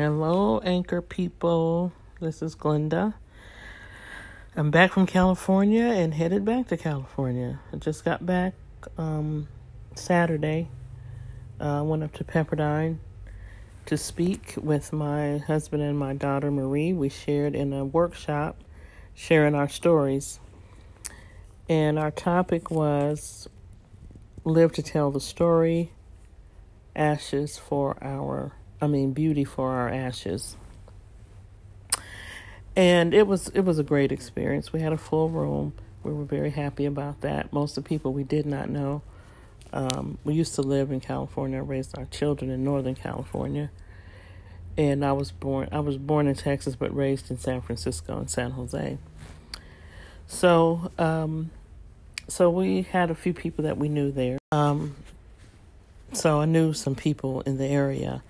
Hello, 0.00 0.60
anchor 0.60 1.02
people. 1.02 1.90
This 2.20 2.40
is 2.40 2.54
Glenda. 2.54 3.14
I'm 4.54 4.70
back 4.70 4.92
from 4.92 5.06
California 5.06 5.86
and 5.86 6.14
headed 6.14 6.44
back 6.44 6.68
to 6.68 6.76
California. 6.76 7.58
I 7.72 7.78
just 7.78 8.04
got 8.04 8.24
back 8.24 8.54
um, 8.96 9.48
Saturday. 9.96 10.68
I 11.58 11.78
uh, 11.78 11.82
went 11.82 12.04
up 12.04 12.12
to 12.12 12.22
Pepperdine 12.22 12.98
to 13.86 13.96
speak 13.96 14.54
with 14.56 14.92
my 14.92 15.38
husband 15.38 15.82
and 15.82 15.98
my 15.98 16.14
daughter 16.14 16.52
Marie. 16.52 16.92
We 16.92 17.08
shared 17.08 17.56
in 17.56 17.72
a 17.72 17.84
workshop 17.84 18.62
sharing 19.14 19.56
our 19.56 19.68
stories. 19.68 20.38
And 21.68 21.98
our 21.98 22.12
topic 22.12 22.70
was 22.70 23.48
Live 24.44 24.70
to 24.74 24.82
Tell 24.84 25.10
the 25.10 25.18
Story, 25.18 25.90
Ashes 26.94 27.58
for 27.58 27.96
Our 28.00 28.52
I 28.80 28.86
mean, 28.86 29.12
beauty 29.12 29.44
for 29.44 29.70
our 29.70 29.88
ashes. 29.88 30.56
And 32.76 33.12
it 33.12 33.26
was 33.26 33.48
it 33.48 33.62
was 33.62 33.78
a 33.78 33.82
great 33.82 34.12
experience. 34.12 34.72
We 34.72 34.80
had 34.80 34.92
a 34.92 34.98
full 34.98 35.30
room. 35.30 35.72
We 36.04 36.12
were 36.12 36.24
very 36.24 36.50
happy 36.50 36.86
about 36.86 37.22
that. 37.22 37.52
Most 37.52 37.76
of 37.76 37.84
the 37.84 37.88
people 37.88 38.12
we 38.12 38.22
did 38.22 38.46
not 38.46 38.70
know. 38.70 39.02
Um, 39.72 40.18
we 40.24 40.34
used 40.34 40.54
to 40.54 40.62
live 40.62 40.90
in 40.90 41.00
California, 41.00 41.62
raised 41.62 41.98
our 41.98 42.06
children 42.06 42.50
in 42.50 42.64
Northern 42.64 42.94
California, 42.94 43.70
and 44.78 45.04
I 45.04 45.12
was 45.12 45.32
born 45.32 45.68
I 45.72 45.80
was 45.80 45.98
born 45.98 46.28
in 46.28 46.36
Texas, 46.36 46.76
but 46.76 46.94
raised 46.94 47.30
in 47.30 47.38
San 47.38 47.60
Francisco 47.60 48.16
and 48.16 48.30
San 48.30 48.52
Jose. 48.52 48.96
So, 50.28 50.92
um, 50.98 51.50
so 52.28 52.50
we 52.50 52.82
had 52.82 53.10
a 53.10 53.14
few 53.14 53.32
people 53.32 53.64
that 53.64 53.78
we 53.78 53.88
knew 53.88 54.12
there. 54.12 54.38
Um, 54.52 54.94
so 56.12 56.40
I 56.40 56.44
knew 56.44 56.72
some 56.72 56.94
people 56.94 57.40
in 57.42 57.58
the 57.58 57.66
area, 57.66 58.22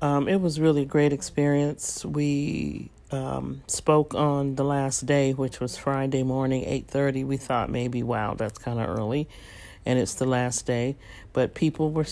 um, 0.00 0.28
it 0.28 0.40
was 0.40 0.58
really 0.60 0.82
a 0.82 0.86
great 0.86 1.12
experience. 1.12 2.04
We 2.04 2.90
um, 3.10 3.62
spoke 3.66 4.14
on 4.14 4.56
the 4.56 4.64
last 4.64 5.06
day, 5.06 5.32
which 5.32 5.60
was 5.60 5.76
Friday 5.76 6.22
morning, 6.22 6.64
eight 6.64 6.86
thirty. 6.88 7.24
We 7.24 7.36
thought 7.36 7.70
maybe, 7.70 8.02
wow, 8.02 8.34
that's 8.34 8.58
kind 8.58 8.78
of 8.80 8.88
early, 8.88 9.28
and 9.84 9.98
it's 9.98 10.14
the 10.14 10.26
last 10.26 10.66
day. 10.66 10.96
But 11.32 11.54
people 11.54 11.90
were, 11.90 12.06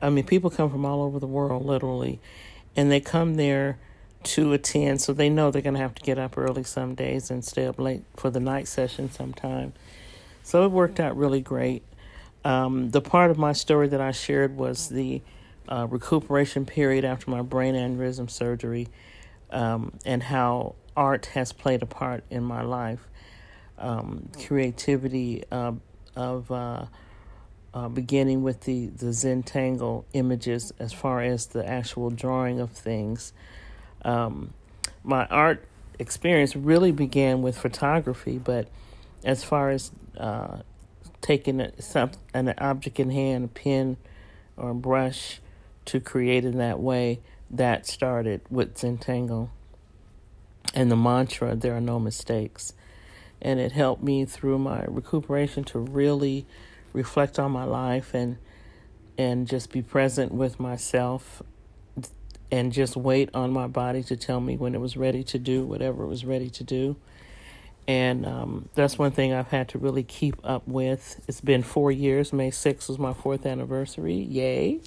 I 0.00 0.10
mean, 0.10 0.24
people 0.24 0.50
come 0.50 0.70
from 0.70 0.84
all 0.84 1.02
over 1.02 1.18
the 1.18 1.26
world, 1.26 1.64
literally, 1.64 2.20
and 2.76 2.90
they 2.90 3.00
come 3.00 3.34
there 3.34 3.78
to 4.24 4.52
attend, 4.52 5.00
so 5.00 5.12
they 5.12 5.30
know 5.30 5.50
they're 5.50 5.62
going 5.62 5.74
to 5.74 5.80
have 5.80 5.94
to 5.94 6.02
get 6.02 6.18
up 6.18 6.36
early 6.36 6.64
some 6.64 6.94
days 6.94 7.30
and 7.30 7.44
stay 7.44 7.66
up 7.66 7.78
late 7.78 8.02
for 8.16 8.30
the 8.30 8.40
night 8.40 8.66
session 8.66 9.10
sometime. 9.10 9.72
So 10.42 10.64
it 10.64 10.72
worked 10.72 10.98
out 10.98 11.16
really 11.16 11.40
great. 11.40 11.82
Um, 12.44 12.90
the 12.90 13.00
part 13.00 13.30
of 13.30 13.38
my 13.38 13.52
story 13.52 13.86
that 13.88 14.00
I 14.00 14.10
shared 14.10 14.56
was 14.56 14.88
the 14.88 15.22
uh, 15.68 15.86
recuperation 15.88 16.64
period 16.66 17.04
after 17.04 17.30
my 17.30 17.42
brain 17.42 17.74
aneurysm 17.74 18.30
surgery 18.30 18.88
um, 19.50 19.92
and 20.04 20.22
how 20.22 20.74
art 20.96 21.26
has 21.26 21.52
played 21.52 21.82
a 21.82 21.86
part 21.86 22.24
in 22.30 22.42
my 22.42 22.62
life. 22.62 23.06
Um, 23.78 24.28
creativity 24.44 25.44
uh, 25.52 25.72
of 26.16 26.50
uh, 26.50 26.86
uh, 27.72 27.88
beginning 27.88 28.42
with 28.42 28.62
the, 28.62 28.86
the 28.88 29.06
Zentangle 29.06 30.04
images 30.12 30.72
as 30.78 30.92
far 30.92 31.22
as 31.22 31.46
the 31.46 31.66
actual 31.68 32.10
drawing 32.10 32.58
of 32.58 32.72
things. 32.72 33.32
Um, 34.02 34.52
my 35.04 35.26
art 35.26 35.64
experience 35.98 36.56
really 36.56 36.92
began 36.92 37.42
with 37.42 37.56
photography, 37.56 38.38
but 38.38 38.68
as 39.24 39.44
far 39.44 39.70
as 39.70 39.92
uh, 40.16 40.58
taking 41.20 41.60
a, 41.60 41.80
some, 41.80 42.10
an 42.34 42.54
object 42.58 42.98
in 42.98 43.10
hand, 43.10 43.44
a 43.44 43.48
pen 43.48 43.96
or 44.56 44.70
a 44.70 44.74
brush, 44.74 45.40
to 45.88 46.00
create 46.00 46.44
in 46.44 46.58
that 46.58 46.78
way, 46.80 47.20
that 47.50 47.86
started 47.86 48.42
with 48.50 48.74
Zentangle. 48.76 49.48
And 50.74 50.90
the 50.90 50.96
mantra, 50.96 51.56
there 51.56 51.74
are 51.74 51.80
no 51.80 51.98
mistakes. 51.98 52.74
And 53.40 53.58
it 53.58 53.72
helped 53.72 54.02
me 54.02 54.26
through 54.26 54.58
my 54.58 54.84
recuperation 54.86 55.64
to 55.64 55.78
really 55.78 56.46
reflect 56.92 57.38
on 57.38 57.52
my 57.52 57.64
life 57.64 58.14
and 58.14 58.38
and 59.16 59.48
just 59.48 59.72
be 59.72 59.82
present 59.82 60.32
with 60.32 60.60
myself 60.60 61.42
and 62.52 62.72
just 62.72 62.96
wait 62.96 63.28
on 63.34 63.50
my 63.50 63.66
body 63.66 64.00
to 64.00 64.16
tell 64.16 64.40
me 64.40 64.56
when 64.56 64.76
it 64.76 64.80
was 64.80 64.96
ready 64.96 65.24
to 65.24 65.38
do 65.40 65.64
whatever 65.64 66.04
it 66.04 66.06
was 66.06 66.24
ready 66.24 66.48
to 66.48 66.62
do. 66.62 66.94
And 67.88 68.24
um, 68.24 68.68
that's 68.76 68.96
one 68.96 69.10
thing 69.10 69.32
I've 69.32 69.48
had 69.48 69.68
to 69.70 69.78
really 69.78 70.04
keep 70.04 70.36
up 70.44 70.68
with. 70.68 71.20
It's 71.26 71.40
been 71.40 71.64
four 71.64 71.90
years. 71.90 72.32
May 72.32 72.52
6th 72.52 72.88
was 72.88 72.98
my 72.98 73.12
fourth 73.12 73.44
anniversary. 73.44 74.14
Yay 74.14 74.80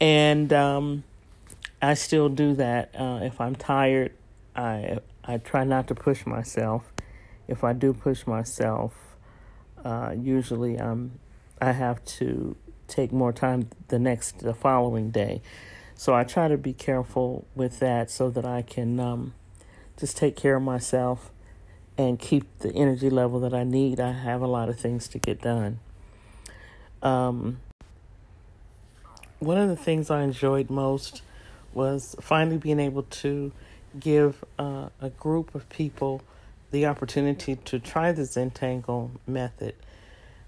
and 0.00 0.52
um, 0.52 1.04
I 1.82 1.94
still 1.94 2.28
do 2.28 2.54
that. 2.54 2.94
Uh, 2.94 3.20
if 3.22 3.40
I'm 3.40 3.54
tired, 3.54 4.12
I 4.54 4.98
I 5.24 5.38
try 5.38 5.64
not 5.64 5.88
to 5.88 5.94
push 5.94 6.26
myself. 6.26 6.92
If 7.46 7.64
I 7.64 7.72
do 7.72 7.92
push 7.92 8.26
myself, 8.26 8.94
uh, 9.84 10.14
usually 10.18 10.76
I'm 10.76 11.18
I 11.60 11.72
have 11.72 12.04
to 12.04 12.56
take 12.86 13.12
more 13.12 13.32
time 13.32 13.68
the 13.88 13.98
next 13.98 14.40
the 14.40 14.54
following 14.54 15.10
day. 15.10 15.42
So 15.94 16.14
I 16.14 16.22
try 16.22 16.46
to 16.46 16.56
be 16.56 16.72
careful 16.72 17.46
with 17.56 17.80
that 17.80 18.10
so 18.10 18.30
that 18.30 18.44
I 18.44 18.62
can 18.62 19.00
um, 19.00 19.34
just 19.98 20.16
take 20.16 20.36
care 20.36 20.56
of 20.56 20.62
myself 20.62 21.32
and 21.96 22.20
keep 22.20 22.60
the 22.60 22.72
energy 22.72 23.10
level 23.10 23.40
that 23.40 23.52
I 23.52 23.64
need. 23.64 23.98
I 23.98 24.12
have 24.12 24.40
a 24.40 24.46
lot 24.46 24.68
of 24.68 24.78
things 24.78 25.08
to 25.08 25.18
get 25.18 25.42
done. 25.42 25.80
Um, 27.02 27.58
one 29.40 29.58
of 29.58 29.68
the 29.68 29.76
things 29.76 30.10
I 30.10 30.22
enjoyed 30.22 30.70
most 30.70 31.22
was 31.72 32.16
finally 32.20 32.56
being 32.56 32.80
able 32.80 33.04
to 33.04 33.52
give 33.98 34.44
uh, 34.58 34.88
a 35.00 35.10
group 35.10 35.54
of 35.54 35.68
people 35.68 36.22
the 36.70 36.86
opportunity 36.86 37.56
to 37.56 37.78
try 37.78 38.12
the 38.12 38.22
Zentangle 38.22 39.10
method. 39.26 39.74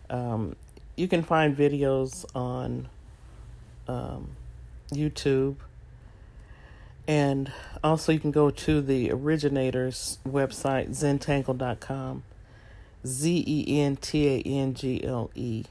Um, 0.08 0.56
you 0.96 1.08
can 1.08 1.22
find 1.22 1.56
videos 1.56 2.24
on 2.34 2.88
um, 3.88 4.30
YouTube, 4.92 5.56
and 7.06 7.52
also 7.82 8.12
you 8.12 8.20
can 8.20 8.32
go 8.32 8.50
to 8.50 8.80
the 8.82 9.10
originator's 9.10 10.18
website, 10.28 10.90
zentangle.com, 10.90 12.22
Z 13.06 13.44
E 13.46 13.80
N 13.80 13.96
T 13.96 14.28
A 14.28 14.40
N 14.40 14.74
G 14.74 15.02
L 15.02 15.30
E 15.34 15.64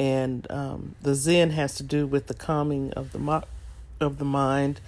and 0.00 0.50
um, 0.50 0.94
the 1.02 1.14
Zen 1.14 1.50
has 1.50 1.74
to 1.74 1.82
do 1.82 2.06
with 2.06 2.26
the 2.26 2.32
calming 2.32 2.90
of 2.94 3.12
the 3.12 3.18
mo- 3.18 3.44
of 4.00 4.16
the 4.16 4.24
mind, 4.24 4.80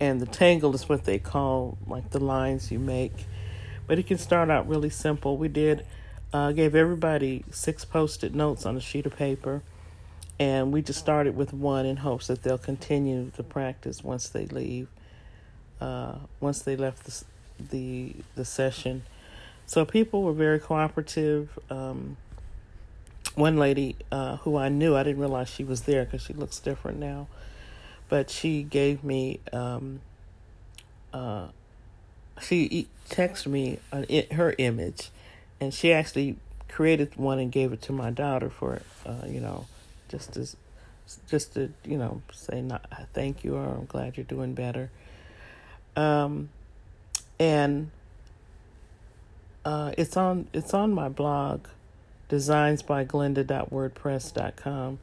and 0.00 0.20
the 0.20 0.26
tangle 0.26 0.74
is 0.74 0.88
what 0.88 1.04
they 1.04 1.20
call 1.20 1.78
like 1.86 2.10
the 2.10 2.18
lines 2.18 2.72
you 2.72 2.80
make. 2.80 3.26
But 3.86 4.00
it 4.00 4.08
can 4.08 4.18
start 4.18 4.50
out 4.50 4.68
really 4.68 4.90
simple. 4.90 5.36
We 5.36 5.46
did 5.46 5.86
uh, 6.32 6.50
gave 6.50 6.74
everybody 6.74 7.44
six 7.52 7.84
post-it 7.84 8.34
notes 8.34 8.66
on 8.66 8.76
a 8.76 8.80
sheet 8.80 9.06
of 9.06 9.14
paper, 9.14 9.62
and 10.40 10.72
we 10.72 10.82
just 10.82 10.98
started 10.98 11.36
with 11.36 11.52
one 11.52 11.86
in 11.86 11.98
hopes 11.98 12.26
that 12.26 12.42
they'll 12.42 12.58
continue 12.58 13.30
the 13.36 13.44
practice 13.44 14.02
once 14.02 14.28
they 14.28 14.46
leave. 14.46 14.88
Uh, 15.80 16.16
once 16.40 16.62
they 16.62 16.74
left 16.74 17.04
the 17.04 17.24
the 17.70 18.16
the 18.34 18.44
session, 18.44 19.04
so 19.66 19.84
people 19.84 20.24
were 20.24 20.32
very 20.32 20.58
cooperative. 20.58 21.56
Um, 21.70 22.16
one 23.34 23.56
lady 23.56 23.96
uh, 24.10 24.36
who 24.38 24.56
I 24.56 24.68
knew, 24.68 24.96
I 24.96 25.02
didn't 25.02 25.20
realize 25.20 25.48
she 25.48 25.64
was 25.64 25.82
there 25.82 26.04
because 26.04 26.22
she 26.22 26.32
looks 26.32 26.58
different 26.58 26.98
now, 26.98 27.28
but 28.08 28.30
she 28.30 28.62
gave 28.62 29.04
me, 29.04 29.40
um, 29.52 30.00
uh, 31.12 31.48
she 32.40 32.88
texted 33.08 33.48
me 33.48 33.78
an, 33.92 34.06
her 34.32 34.54
image, 34.58 35.10
and 35.60 35.72
she 35.72 35.92
actually 35.92 36.36
created 36.68 37.16
one 37.16 37.38
and 37.38 37.50
gave 37.50 37.72
it 37.72 37.82
to 37.82 37.92
my 37.92 38.10
daughter 38.10 38.50
for, 38.50 38.82
uh, 39.06 39.26
you 39.26 39.40
know, 39.40 39.66
just 40.08 40.36
as, 40.36 40.56
just 41.28 41.54
to 41.54 41.72
you 41.84 41.96
know 41.96 42.22
say 42.32 42.60
not 42.60 42.84
thank 43.14 43.44
you 43.44 43.56
or 43.56 43.64
I'm 43.64 43.86
glad 43.86 44.16
you're 44.16 44.24
doing 44.24 44.54
better. 44.54 44.90
Um, 45.96 46.50
and 47.40 47.90
uh, 49.64 49.92
it's 49.96 50.16
on 50.16 50.48
it's 50.52 50.74
on 50.74 50.92
my 50.92 51.08
blog 51.08 51.66
designs 52.28 52.82
by 52.82 53.04
glenda.wordpress.com 53.04 54.98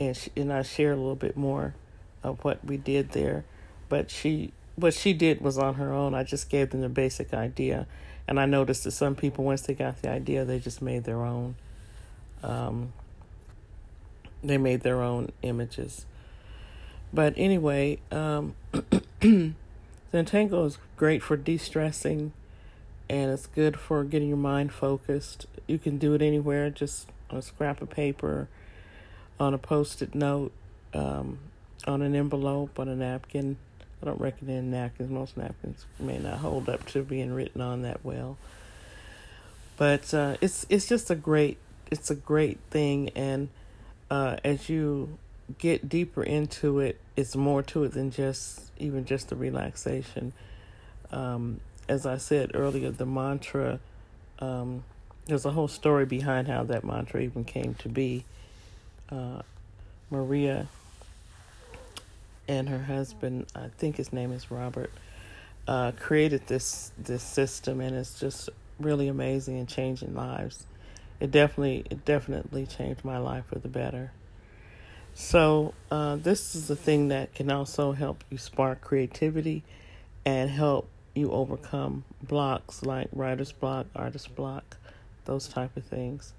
and 0.00 0.16
she, 0.16 0.30
and 0.36 0.52
I 0.52 0.62
share 0.62 0.92
a 0.92 0.96
little 0.96 1.14
bit 1.14 1.36
more 1.36 1.74
of 2.22 2.42
what 2.42 2.64
we 2.64 2.76
did 2.76 3.12
there. 3.12 3.44
But 3.88 4.10
she 4.10 4.52
what 4.76 4.94
she 4.94 5.12
did 5.12 5.40
was 5.40 5.56
on 5.56 5.74
her 5.74 5.92
own. 5.92 6.14
I 6.14 6.24
just 6.24 6.50
gave 6.50 6.70
them 6.70 6.80
the 6.80 6.88
basic 6.88 7.32
idea. 7.32 7.86
And 8.26 8.40
I 8.40 8.46
noticed 8.46 8.84
that 8.84 8.90
some 8.90 9.14
people 9.14 9.44
once 9.44 9.62
they 9.62 9.74
got 9.74 10.00
the 10.02 10.10
idea 10.10 10.44
they 10.44 10.58
just 10.58 10.80
made 10.80 11.04
their 11.04 11.22
own 11.22 11.56
um, 12.42 12.92
they 14.42 14.58
made 14.58 14.80
their 14.80 15.02
own 15.02 15.30
images. 15.42 16.06
But 17.12 17.34
anyway 17.36 17.98
um, 18.10 18.54
Zentangle 20.12 20.66
is 20.66 20.78
great 20.96 21.22
for 21.22 21.36
de-stressing 21.36 22.32
and 23.14 23.30
it's 23.30 23.46
good 23.46 23.78
for 23.78 24.02
getting 24.02 24.28
your 24.28 24.36
mind 24.36 24.72
focused. 24.72 25.46
You 25.68 25.78
can 25.78 25.98
do 25.98 26.14
it 26.14 26.22
anywhere, 26.22 26.68
just 26.70 27.08
on 27.30 27.38
a 27.38 27.42
scrap 27.42 27.80
of 27.80 27.88
paper, 27.88 28.48
on 29.38 29.54
a 29.54 29.58
post 29.58 30.02
it 30.02 30.14
note. 30.14 30.52
Um, 30.92 31.38
on 31.86 32.02
an 32.02 32.14
envelope, 32.14 32.78
on 32.78 32.88
a 32.88 32.96
napkin. 32.96 33.56
I 34.02 34.06
don't 34.06 34.20
recommend 34.20 34.70
napkins. 34.70 35.10
Most 35.10 35.36
napkins 35.36 35.86
may 35.98 36.18
not 36.18 36.38
hold 36.38 36.68
up 36.68 36.86
to 36.86 37.02
being 37.02 37.32
written 37.32 37.60
on 37.60 37.82
that 37.82 38.04
well. 38.04 38.36
But 39.76 40.12
uh, 40.14 40.36
it's 40.40 40.66
it's 40.68 40.86
just 40.86 41.10
a 41.10 41.14
great 41.14 41.58
it's 41.90 42.10
a 42.10 42.14
great 42.14 42.58
thing, 42.70 43.10
and 43.10 43.48
uh, 44.10 44.36
as 44.44 44.68
you 44.68 45.18
get 45.58 45.88
deeper 45.88 46.22
into 46.22 46.80
it, 46.80 47.00
it's 47.16 47.36
more 47.36 47.62
to 47.62 47.84
it 47.84 47.92
than 47.92 48.10
just 48.10 48.70
even 48.78 49.04
just 49.04 49.28
the 49.28 49.36
relaxation. 49.36 50.32
Um, 51.10 51.60
as 51.88 52.06
I 52.06 52.16
said 52.16 52.52
earlier, 52.54 52.90
the 52.90 53.06
mantra. 53.06 53.80
Um, 54.38 54.84
there's 55.26 55.44
a 55.44 55.50
whole 55.50 55.68
story 55.68 56.04
behind 56.04 56.48
how 56.48 56.64
that 56.64 56.84
mantra 56.84 57.22
even 57.22 57.44
came 57.44 57.74
to 57.74 57.88
be. 57.88 58.24
Uh, 59.10 59.42
Maria 60.10 60.68
and 62.46 62.68
her 62.68 62.82
husband, 62.82 63.46
I 63.54 63.68
think 63.78 63.96
his 63.96 64.12
name 64.12 64.32
is 64.32 64.50
Robert, 64.50 64.90
uh, 65.66 65.92
created 65.98 66.46
this 66.46 66.92
this 66.98 67.22
system, 67.22 67.80
and 67.80 67.96
it's 67.96 68.20
just 68.20 68.50
really 68.78 69.08
amazing 69.08 69.58
and 69.58 69.68
changing 69.68 70.14
lives. 70.14 70.66
It 71.20 71.30
definitely 71.30 71.84
it 71.90 72.04
definitely 72.04 72.66
changed 72.66 73.04
my 73.04 73.18
life 73.18 73.46
for 73.46 73.58
the 73.58 73.68
better. 73.68 74.12
So 75.14 75.74
uh, 75.90 76.16
this 76.16 76.54
is 76.54 76.68
a 76.68 76.76
thing 76.76 77.08
that 77.08 77.34
can 77.34 77.50
also 77.50 77.92
help 77.92 78.24
you 78.30 78.36
spark 78.36 78.80
creativity 78.80 79.62
and 80.26 80.50
help 80.50 80.88
you 81.14 81.30
overcome 81.30 82.04
blocks 82.22 82.82
like 82.82 83.08
writer's 83.12 83.52
block, 83.52 83.86
artist 83.94 84.34
block, 84.34 84.76
those 85.24 85.48
type 85.48 85.76
of 85.76 85.84
things. 85.84 86.32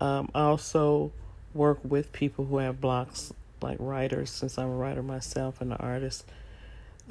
Um, 0.00 0.30
I 0.34 0.42
also 0.42 1.12
work 1.54 1.78
with 1.82 2.12
people 2.12 2.44
who 2.46 2.58
have 2.58 2.80
blocks 2.80 3.32
like 3.62 3.76
writers, 3.80 4.30
since 4.30 4.58
I'm 4.58 4.68
a 4.68 4.74
writer 4.74 5.02
myself 5.02 5.60
and 5.60 5.72
an 5.72 5.78
artist, 5.80 6.24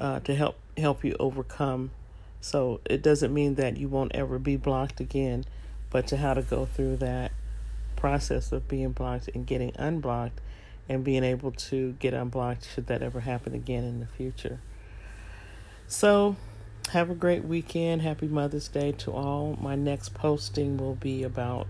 uh, 0.00 0.20
to 0.20 0.34
help 0.34 0.58
help 0.76 1.04
you 1.04 1.16
overcome. 1.20 1.90
So 2.40 2.80
it 2.84 3.02
doesn't 3.02 3.32
mean 3.32 3.56
that 3.56 3.76
you 3.76 3.88
won't 3.88 4.14
ever 4.14 4.38
be 4.38 4.56
blocked 4.56 5.00
again, 5.00 5.44
but 5.90 6.06
to 6.08 6.16
how 6.16 6.34
to 6.34 6.42
go 6.42 6.64
through 6.64 6.96
that 6.96 7.32
process 7.96 8.50
of 8.50 8.66
being 8.66 8.92
blocked 8.92 9.28
and 9.34 9.46
getting 9.46 9.72
unblocked 9.76 10.40
and 10.88 11.04
being 11.04 11.22
able 11.22 11.52
to 11.52 11.92
get 12.00 12.14
unblocked 12.14 12.66
should 12.74 12.86
that 12.86 13.02
ever 13.02 13.20
happen 13.20 13.54
again 13.54 13.84
in 13.84 14.00
the 14.00 14.06
future. 14.06 14.60
So, 15.86 16.36
have 16.88 17.10
a 17.10 17.14
great 17.14 17.44
weekend. 17.44 18.02
Happy 18.02 18.26
Mother's 18.26 18.68
Day 18.68 18.92
to 18.92 19.12
all. 19.12 19.56
My 19.60 19.76
next 19.76 20.14
posting 20.14 20.76
will 20.76 20.96
be 20.96 21.22
about 21.22 21.66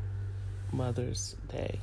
Mother's 0.72 1.36
Day. 1.50 1.80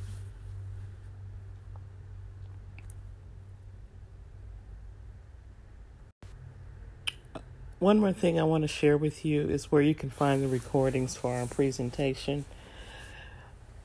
One 7.78 8.00
more 8.00 8.12
thing 8.12 8.40
I 8.40 8.42
want 8.42 8.62
to 8.62 8.68
share 8.68 8.98
with 8.98 9.24
you 9.24 9.42
is 9.42 9.70
where 9.70 9.82
you 9.82 9.94
can 9.94 10.10
find 10.10 10.42
the 10.42 10.48
recordings 10.48 11.14
for 11.14 11.34
our 11.36 11.46
presentation. 11.46 12.44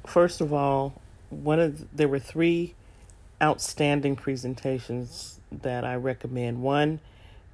First 0.07 0.41
of 0.41 0.51
all, 0.51 0.99
one 1.29 1.59
of 1.59 1.79
the, 1.79 1.87
there 1.93 2.07
were 2.07 2.17
three 2.17 2.73
outstanding 3.39 4.15
presentations 4.15 5.39
that 5.51 5.85
I 5.85 5.95
recommend. 5.95 6.63
One 6.63 7.01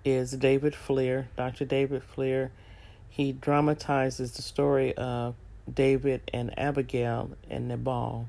is 0.05 0.31
David 0.31 0.75
Fleer, 0.75 1.29
Dr. 1.35 1.65
David 1.65 2.03
Fleer. 2.03 2.51
He 3.09 3.31
dramatizes 3.31 4.33
the 4.33 4.41
story 4.41 4.95
of 4.95 5.35
David 5.71 6.21
and 6.33 6.57
Abigail 6.57 7.31
in 7.49 7.67
Nabal. 7.67 8.27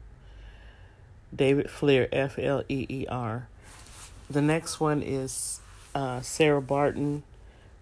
David 1.35 1.71
Fleer, 1.71 2.09
F 2.13 2.39
L 2.39 2.65
E 2.69 2.87
E 2.89 3.07
R. 3.09 3.49
The 4.29 4.43
next 4.43 4.81
one 4.81 5.03
is 5.03 5.61
uh, 5.95 6.21
Sarah 6.21 6.63
Barton 6.63 7.23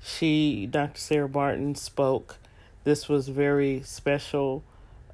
she, 0.02 0.67
Dr. 0.67 0.99
Sarah 0.99 1.29
Barton, 1.29 1.75
spoke. 1.75 2.37
This 2.85 3.08
was 3.08 3.29
very 3.29 3.82
special 3.82 4.62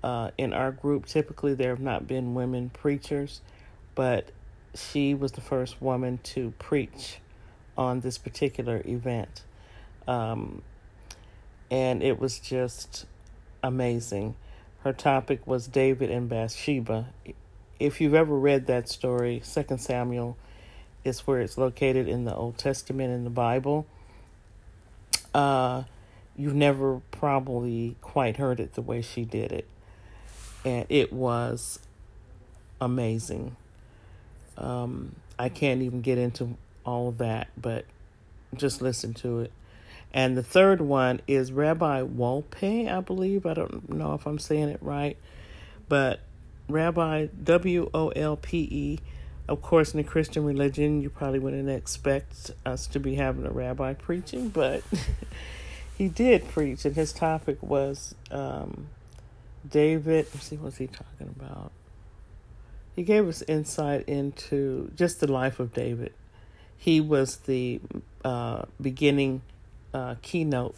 uh, 0.03 0.31
in 0.37 0.53
our 0.53 0.71
group. 0.71 1.07
Typically, 1.07 1.55
there 1.55 1.71
have 1.71 1.81
not 1.81 2.07
been 2.07 2.35
women 2.35 2.71
preachers, 2.71 3.41
but 3.95 4.31
she 4.75 5.15
was 5.15 5.33
the 5.33 5.41
first 5.41 5.81
woman 5.81 6.19
to 6.23 6.53
preach 6.59 7.19
on 7.77 8.01
this 8.01 8.19
particular 8.19 8.83
event. 8.85 9.43
Um, 10.07 10.63
and 11.71 12.03
it 12.03 12.19
was 12.21 12.39
just 12.39 13.07
amazing. 13.63 14.37
Her 14.83 14.93
topic 14.93 15.47
was 15.47 15.67
David 15.67 16.11
and 16.11 16.29
Bathsheba. 16.29 17.09
If 17.81 18.01
you've 18.01 18.15
ever 18.15 18.37
read 18.39 18.67
that 18.67 18.89
story, 18.89 19.41
Second 19.43 19.79
Samuel 19.79 20.37
is 21.05 21.21
where 21.21 21.41
it's 21.41 21.59
located 21.59 22.09
in 22.09 22.25
the 22.25 22.35
Old 22.35 22.59
Testament 22.59 23.13
in 23.13 23.25
the 23.25 23.31
Bible 23.31 23.87
uh, 25.35 25.83
you've 26.37 26.55
never 26.55 27.01
probably 27.11 27.97
quite 28.01 28.37
heard 28.37 28.61
it 28.61 28.75
the 28.75 28.83
way 28.83 29.03
she 29.03 29.25
did 29.25 29.53
it. 29.53 29.69
And 30.65 30.87
it 30.89 31.13
was 31.13 31.81
amazing. 32.81 33.57
Um, 34.57 35.17
I 35.39 35.49
can't 35.49 35.83
even 35.83 36.01
get 36.01 36.17
into 36.17 36.57
all 36.85 37.13
that, 37.13 37.49
but 37.57 37.85
just 38.55 38.83
listen 38.83 39.15
to 39.15 39.41
it. 39.41 39.53
And 40.13 40.37
the 40.37 40.43
third 40.43 40.81
one 40.81 41.21
is 41.27 41.51
Rabbi 41.51 42.03
Wolpe, 42.03 42.89
I 42.89 43.01
believe. 43.01 43.47
I 43.47 43.55
don't 43.55 43.89
know 43.89 44.15
if 44.15 44.27
I'm 44.27 44.39
saying 44.39 44.69
it 44.69 44.79
right, 44.81 45.17
but 45.89 46.21
Rabbi 46.69 47.27
W 47.43 47.91
O 47.93 48.09
L 48.11 48.37
P 48.37 48.59
E. 48.71 48.99
Of 49.47 49.61
course, 49.61 49.93
in 49.93 49.99
the 49.99 50.05
Christian 50.05 50.45
religion, 50.45 51.03
you 51.03 51.11
probably 51.11 51.39
wouldn't 51.39 51.69
expect 51.69 52.53
us 52.65 52.87
to 52.87 53.01
be 53.01 53.17
having 53.17 53.45
a 53.45 53.51
rabbi 53.51 53.93
preaching, 53.93 54.49
but 54.49 54.83
he 55.99 56.09
did 56.09 56.49
preach, 56.49 56.87
and 56.87 56.95
his 56.95 57.13
topic 57.13 57.63
was 57.63 58.15
um, 58.31 58.87
David. 59.69 60.29
Let's 60.33 60.47
see, 60.47 60.57
what's 60.57 60.79
he 60.79 60.87
talking 60.87 61.35
about? 61.37 61.73
He 62.97 63.03
gave 63.03 63.29
us 63.29 63.43
insight 63.43 64.09
into 64.09 64.93
just 64.97 65.21
the 65.21 65.31
life 65.31 65.61
of 65.61 65.75
David. 65.75 66.15
He 66.77 67.01
was 67.01 67.37
the 67.37 67.81
uh, 68.25 68.65
beginning 68.81 69.43
uh, 69.93 70.17
keynote 70.23 70.75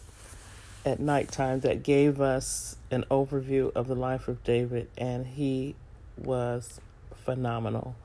at 0.85 0.99
nighttime 0.99 1.59
that 1.61 1.83
gave 1.83 2.21
us 2.21 2.77
an 2.91 3.03
overview 3.11 3.73
of 3.75 3.87
the 3.87 3.95
life 3.95 4.27
of 4.27 4.43
David, 4.43 4.89
and 4.97 5.27
he 5.27 5.75
was 6.17 6.79
phenomenal. 7.13 7.95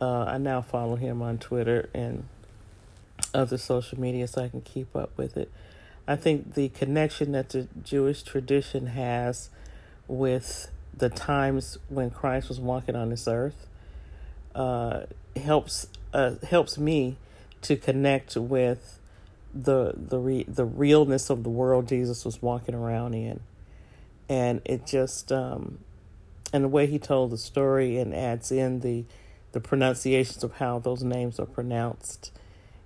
Uh, 0.00 0.24
I 0.24 0.38
now 0.38 0.62
follow 0.62 0.96
him 0.96 1.20
on 1.22 1.38
Twitter 1.38 1.88
and 1.94 2.26
other 3.32 3.58
social 3.58 4.00
media 4.00 4.26
so 4.26 4.44
I 4.44 4.48
can 4.48 4.60
keep 4.60 4.94
up 4.96 5.10
with 5.16 5.36
it. 5.36 5.50
I 6.06 6.16
think 6.16 6.54
the 6.54 6.68
connection 6.70 7.32
that 7.32 7.50
the 7.50 7.68
Jewish 7.82 8.22
tradition 8.22 8.88
has 8.88 9.50
with 10.06 10.70
the 10.96 11.08
times 11.08 11.78
when 11.88 12.10
Christ 12.10 12.48
was 12.48 12.60
walking 12.60 12.94
on 12.94 13.10
this 13.10 13.26
earth 13.26 13.66
uh, 14.54 15.02
helps 15.36 15.86
uh, 16.14 16.36
helps 16.48 16.78
me 16.78 17.18
to 17.62 17.76
connect 17.76 18.36
with 18.36 19.00
the 19.54 19.94
the 19.96 20.18
re- 20.18 20.46
the 20.48 20.64
realness 20.64 21.30
of 21.30 21.44
the 21.44 21.50
world 21.50 21.88
Jesus 21.88 22.24
was 22.24 22.42
walking 22.42 22.74
around 22.74 23.14
in, 23.14 23.40
and 24.28 24.62
it 24.64 24.86
just 24.86 25.32
um, 25.32 25.78
and 26.52 26.64
the 26.64 26.68
way 26.68 26.86
he 26.86 26.98
told 26.98 27.32
the 27.32 27.38
story 27.38 27.98
and 27.98 28.14
adds 28.14 28.52
in 28.52 28.80
the 28.80 29.04
the 29.52 29.60
pronunciations 29.60 30.44
of 30.44 30.54
how 30.54 30.78
those 30.78 31.04
names 31.04 31.40
are 31.40 31.46
pronounced 31.46 32.32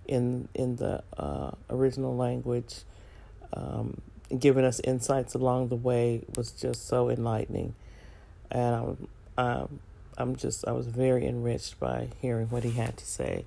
in 0.07 0.49
in 0.55 0.77
the 0.77 1.03
uh, 1.19 1.53
original 1.71 2.17
language 2.17 2.77
um, 3.55 4.01
giving 4.39 4.65
us 4.65 4.81
insights 4.81 5.35
along 5.35 5.69
the 5.69 5.77
way 5.77 6.23
was 6.37 6.53
just 6.53 6.87
so 6.87 7.11
enlightening. 7.11 7.75
And 8.51 8.75
I'm, 8.75 9.09
um, 9.39 9.81
I'm 10.19 10.35
just, 10.35 10.67
I 10.67 10.73
was 10.73 10.89
very 10.89 11.27
enriched 11.27 11.79
by 11.79 12.09
hearing 12.21 12.49
what 12.49 12.65
he 12.65 12.73
had 12.73 12.97
to 12.97 13.07
say 13.07 13.45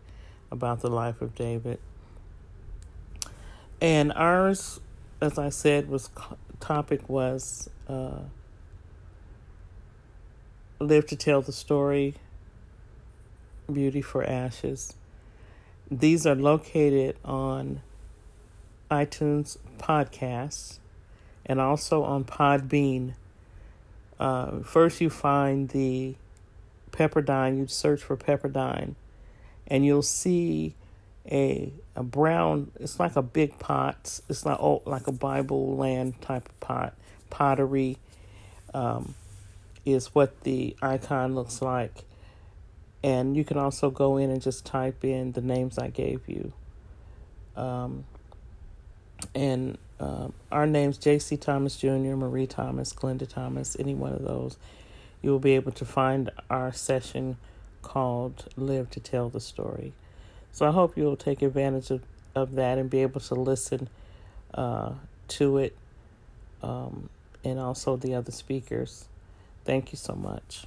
about 0.50 0.80
the 0.80 0.90
life 0.90 1.22
of 1.22 1.36
David. 1.36 1.80
And 3.82 4.14
ours, 4.14 4.80
as 5.20 5.38
I 5.38 5.50
said, 5.50 5.90
was 5.90 6.10
topic 6.62 7.10
was 7.10 7.70
uh, 7.90 8.20
live 10.80 11.08
to 11.08 11.16
tell 11.18 11.42
the 11.42 11.52
story, 11.52 12.16
beauty 13.72 14.02
for 14.02 14.24
ashes. 14.24 14.94
These 15.90 16.26
are 16.26 16.36
located 16.36 17.18
on 17.26 17.82
iTunes 18.90 19.58
podcasts 19.78 20.80
and 21.46 21.60
also 21.60 22.04
on 22.04 22.24
Podbean. 22.24 23.16
Uh, 24.20 24.60
first, 24.60 25.02
you 25.02 25.10
find 25.10 25.70
the 25.70 26.16
Pepperdine, 26.92 27.58
you 27.58 27.68
search 27.68 28.02
for 28.02 28.18
Pepperdine, 28.18 28.96
and 29.68 29.86
you'll 29.86 30.02
see 30.02 30.76
a 31.30 31.72
a 31.96 32.04
brown. 32.04 32.72
It's 32.80 33.00
like 33.00 33.16
a 33.16 33.22
big 33.22 33.60
pot. 33.60 34.20
It's 34.30 34.46
not 34.46 34.60
oh, 34.62 34.82
like 34.86 35.08
a 35.08 35.12
Bible 35.12 35.76
land 35.76 36.22
type 36.22 36.48
of 36.48 36.60
pot. 36.60 36.96
Pottery 37.30 37.98
um, 38.74 39.16
is 39.86 40.14
what 40.14 40.42
the 40.42 40.76
icon 40.82 41.36
looks 41.36 41.62
like, 41.62 42.04
And 43.04 43.36
you 43.36 43.44
can 43.44 43.58
also 43.58 43.90
go 43.90 44.18
in 44.18 44.30
and 44.30 44.42
just 44.42 44.66
type 44.66 45.04
in 45.04 45.32
the 45.32 45.42
names 45.42 45.78
I 45.78 45.90
gave 45.90 46.28
you. 46.28 46.54
Um, 47.56 48.06
and 49.36 49.78
uh, 50.00 50.30
our 50.52 50.66
names, 50.66 50.98
J.C. 50.98 51.38
Thomas 51.38 51.78
Jr., 51.78 52.16
Marie 52.16 52.48
Thomas, 52.48 52.94
Glenda 52.94 53.28
Thomas, 53.28 53.76
any 53.80 53.94
one 53.94 54.14
of 54.14 54.24
those, 54.24 54.58
you 55.22 55.32
will 55.32 55.40
be 55.40 55.56
able 55.56 55.72
to 55.74 55.86
find 55.86 56.30
our 56.50 56.72
session 56.72 57.38
called 57.82 58.46
Live 58.56 58.90
to 58.92 59.00
Tell 59.00 59.30
the 59.30 59.40
Story. 59.40 59.94
So 60.52 60.68
I 60.68 60.72
hope 60.72 60.98
you'll 60.98 61.16
take 61.16 61.42
advantage 61.42 61.92
of, 61.92 62.02
of 62.36 62.56
that 62.56 62.78
and 62.78 62.90
be 62.90 63.02
able 63.02 63.22
to 63.22 63.36
listen 63.36 63.90
uh, 64.54 64.94
to 65.30 65.58
it 65.58 65.76
um, 66.62 67.10
and 67.44 67.60
also 67.60 67.96
the 67.96 68.16
other 68.16 68.32
speakers. 68.32 69.06
Thank 69.66 69.92
you 69.92 69.98
so 69.98 70.14
much. 70.14 70.66